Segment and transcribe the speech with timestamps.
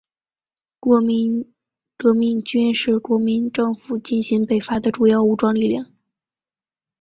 [0.79, 1.53] 国民
[1.95, 5.91] 革命军是国民政府进行北伐的主要武装力量。